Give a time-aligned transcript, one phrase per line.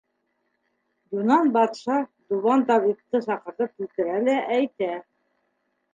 [1.17, 1.97] Юнан батша
[2.33, 4.93] Дубан табипты саҡыртып килтерә лә әйтә: